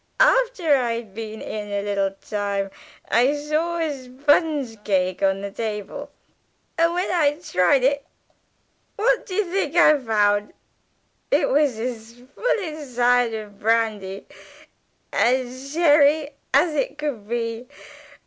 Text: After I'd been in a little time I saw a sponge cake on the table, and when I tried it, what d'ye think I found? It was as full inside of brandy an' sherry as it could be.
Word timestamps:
After 0.19 0.77
I'd 0.77 1.13
been 1.13 1.43
in 1.43 1.67
a 1.71 1.83
little 1.83 2.09
time 2.21 2.71
I 3.09 3.35
saw 3.35 3.77
a 3.77 4.03
sponge 4.05 4.83
cake 4.83 5.21
on 5.21 5.41
the 5.41 5.51
table, 5.51 6.09
and 6.75 6.95
when 6.95 7.11
I 7.11 7.33
tried 7.39 7.83
it, 7.83 8.03
what 8.95 9.27
d'ye 9.27 9.43
think 9.43 9.75
I 9.75 9.99
found? 9.99 10.53
It 11.29 11.49
was 11.49 11.77
as 11.77 12.19
full 12.33 12.59
inside 12.63 13.35
of 13.35 13.59
brandy 13.59 14.25
an' 15.11 15.55
sherry 15.71 16.31
as 16.51 16.73
it 16.73 16.97
could 16.97 17.29
be. 17.29 17.67